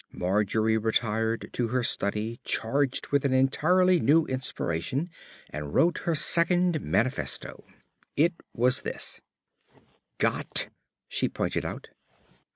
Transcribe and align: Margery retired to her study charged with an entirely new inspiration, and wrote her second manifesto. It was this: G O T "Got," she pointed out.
Margery 0.11 0.79
retired 0.79 1.47
to 1.51 1.67
her 1.67 1.83
study 1.83 2.39
charged 2.43 3.09
with 3.09 3.23
an 3.23 3.33
entirely 3.33 3.99
new 3.99 4.25
inspiration, 4.25 5.11
and 5.51 5.75
wrote 5.75 5.99
her 6.05 6.15
second 6.15 6.81
manifesto. 6.81 7.63
It 8.15 8.33
was 8.51 8.81
this: 8.81 9.21
G 9.77 9.85
O 9.85 9.85
T 9.85 10.17
"Got," 10.17 10.69
she 11.07 11.29
pointed 11.29 11.65
out. 11.67 11.89